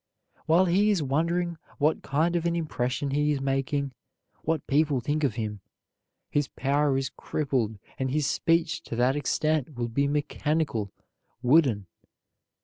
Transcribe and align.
While 0.47 0.65
he 0.65 0.89
is 0.89 1.03
wondering 1.03 1.59
what 1.77 2.01
kind 2.01 2.35
of 2.35 2.45
an 2.47 2.55
impression 2.55 3.11
he 3.11 3.31
is 3.33 3.39
making, 3.39 3.93
what 4.41 4.65
people 4.65 4.99
think 4.99 5.23
of 5.23 5.35
him, 5.35 5.61
his 6.31 6.47
power 6.47 6.97
is 6.97 7.11
crippled, 7.11 7.77
and 7.99 8.09
his 8.09 8.25
speech 8.25 8.81
to 8.85 8.95
that 8.95 9.15
extent 9.15 9.75
will 9.75 9.89
be 9.89 10.07
mechanical, 10.07 10.91
wooden. 11.43 11.85